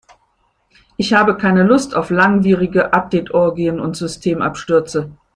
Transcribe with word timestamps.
Ich 0.97 1.13
habe 1.13 1.33
aber 1.33 1.39
keine 1.39 1.61
Lust 1.61 1.95
auf 1.95 2.09
langwierige 2.09 2.91
Update-Orgien 2.91 3.79
und 3.79 3.95
Systemabstürze. 3.95 5.11